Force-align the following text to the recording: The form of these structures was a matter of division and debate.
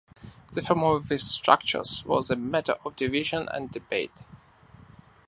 The 0.53 0.63
form 0.63 0.83
of 0.83 1.09
these 1.09 1.29
structures 1.29 2.03
was 2.05 2.31
a 2.31 2.35
matter 2.35 2.73
of 2.83 2.95
division 2.95 3.47
and 3.51 3.71
debate. 3.71 4.23